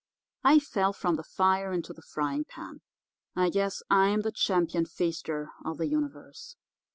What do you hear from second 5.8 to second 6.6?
Universe.